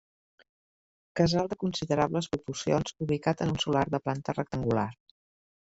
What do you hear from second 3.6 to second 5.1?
solar de planta rectangular.